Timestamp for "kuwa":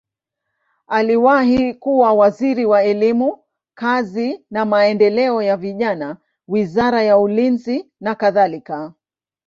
1.73-2.13